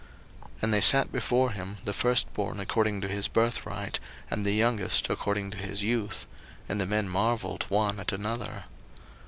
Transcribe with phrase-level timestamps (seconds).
[0.41, 3.99] 01:043:033 And they sat before him, the firstborn according to his birthright,
[4.31, 6.25] and the youngest according to his youth:
[6.67, 8.63] and the men marvelled one at another.